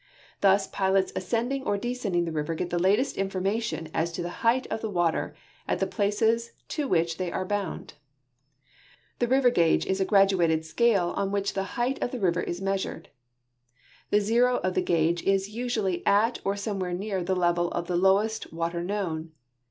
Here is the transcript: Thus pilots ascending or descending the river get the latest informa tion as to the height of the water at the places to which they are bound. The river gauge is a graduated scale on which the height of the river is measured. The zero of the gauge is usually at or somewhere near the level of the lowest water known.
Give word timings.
Thus 0.39 0.65
pilots 0.67 1.11
ascending 1.15 1.63
or 1.63 1.77
descending 1.77 2.25
the 2.25 2.31
river 2.31 2.55
get 2.55 2.71
the 2.71 2.79
latest 2.79 3.17
informa 3.17 3.61
tion 3.61 3.87
as 3.93 4.11
to 4.13 4.23
the 4.23 4.31
height 4.41 4.65
of 4.71 4.81
the 4.81 4.89
water 4.89 5.35
at 5.67 5.77
the 5.77 5.85
places 5.85 6.53
to 6.69 6.87
which 6.87 7.17
they 7.17 7.31
are 7.31 7.45
bound. 7.45 7.93
The 9.19 9.27
river 9.27 9.51
gauge 9.51 9.85
is 9.85 10.01
a 10.01 10.05
graduated 10.05 10.65
scale 10.65 11.09
on 11.15 11.31
which 11.31 11.53
the 11.53 11.77
height 11.77 12.01
of 12.01 12.09
the 12.09 12.19
river 12.19 12.41
is 12.41 12.59
measured. 12.59 13.09
The 14.09 14.21
zero 14.21 14.57
of 14.63 14.73
the 14.73 14.81
gauge 14.81 15.21
is 15.21 15.49
usually 15.49 16.03
at 16.07 16.39
or 16.43 16.55
somewhere 16.55 16.93
near 16.93 17.23
the 17.23 17.35
level 17.35 17.67
of 17.69 17.85
the 17.85 17.95
lowest 17.95 18.51
water 18.51 18.83
known. 18.83 19.33